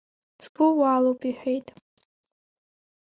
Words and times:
Сгәы 0.43 0.67
уалоуп,— 0.79 1.21
иҳәеит. 1.29 1.67